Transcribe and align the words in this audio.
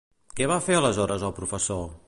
Què 0.39 0.47
va 0.51 0.57
fer 0.69 0.79
aleshores 0.79 1.27
el 1.31 1.37
professor? 1.41 1.89